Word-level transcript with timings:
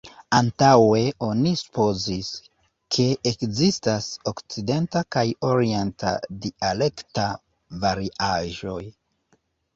Antaŭe 0.35 1.01
oni 1.25 1.51
supozis, 1.59 2.29
ke 2.95 3.05
ekzistas 3.33 4.09
okcidenta 4.33 5.05
kaj 5.17 5.25
orienta 5.51 6.15
dialekta 6.49 7.29
variaĵoj. 7.87 8.81